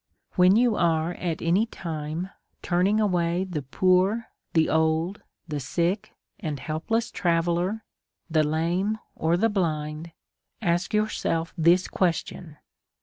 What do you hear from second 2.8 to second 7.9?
away the poor, the old, the sick and helpless traveller,